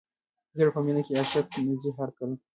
[0.57, 2.35] زړه په مینه کې عاشق نه ځي هر کله.